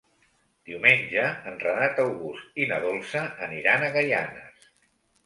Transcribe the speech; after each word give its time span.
Diumenge 0.69 1.25
en 1.51 1.59
Renat 1.63 2.01
August 2.03 2.57
i 2.63 2.67
na 2.71 2.79
Dolça 2.87 3.21
aniran 3.49 3.87
a 3.89 3.93
Gaianes. 3.99 4.67